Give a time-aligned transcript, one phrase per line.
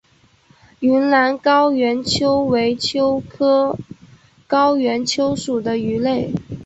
[0.79, 3.77] 云南高原鳅为鳅科
[4.47, 6.31] 高原鳅属的鱼类。